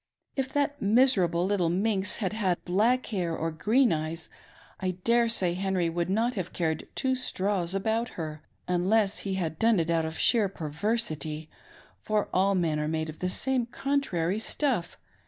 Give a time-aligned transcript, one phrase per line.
[0.35, 4.29] If that miserable little minx had had black hair or green eyes
[4.79, 9.79] I daresay Henry would not have cared two straws about her, unless he had done
[9.79, 11.51] it out of sheer perversity,
[12.01, 14.97] for all men are made of the same contrary stuff.